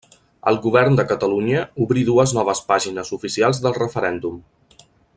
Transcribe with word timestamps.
El 0.51 0.55
Govern 0.63 0.95
de 0.99 1.05
Catalunya 1.11 1.61
obrí 1.85 2.05
dues 2.09 2.33
noves 2.39 2.63
pàgines 2.73 3.15
oficials 3.19 3.63
del 3.67 3.77
referèndum. 3.81 4.43